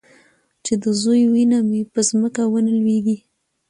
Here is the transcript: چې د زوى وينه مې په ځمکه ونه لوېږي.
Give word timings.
چې 0.65 0.73
د 0.83 0.85
زوى 1.01 1.21
وينه 1.33 1.59
مې 1.69 1.81
په 1.93 1.99
ځمکه 2.09 2.43
ونه 2.51 2.71
لوېږي. 2.81 3.17